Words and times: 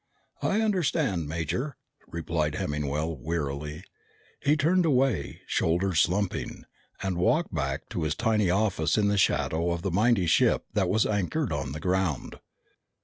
"I 0.41 0.61
understand, 0.61 1.27
Major," 1.29 1.77
replied 2.07 2.55
Hemmingwell 2.55 3.17
wearily. 3.17 3.83
He 4.39 4.57
turned 4.57 4.83
away, 4.83 5.41
shoulders 5.45 5.99
slumping, 5.99 6.65
and 7.03 7.17
walked 7.19 7.53
back 7.53 7.87
to 7.89 8.01
his 8.01 8.15
tiny 8.15 8.49
office 8.49 8.97
in 8.97 9.09
the 9.09 9.17
shadow 9.19 9.69
of 9.69 9.83
the 9.83 9.91
mighty 9.91 10.25
ship 10.25 10.65
that 10.73 10.89
was 10.89 11.05
anchored 11.05 11.53
on 11.53 11.73
the 11.73 11.79
ground. 11.79 12.39